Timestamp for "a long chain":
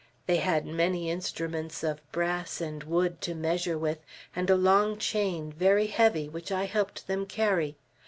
4.49-5.51